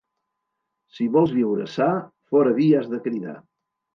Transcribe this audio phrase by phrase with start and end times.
[0.99, 1.89] Si vols viure sa,
[2.33, 3.37] fora vi has de cridar.